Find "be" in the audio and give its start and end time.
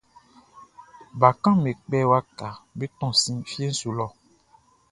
1.63-1.71, 2.77-2.85